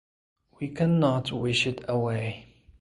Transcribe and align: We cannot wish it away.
We 0.59 0.69
cannot 0.69 1.31
wish 1.31 1.67
it 1.67 1.85
away. 1.87 2.47